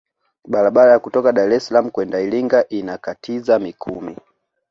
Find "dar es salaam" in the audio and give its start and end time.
1.31-1.89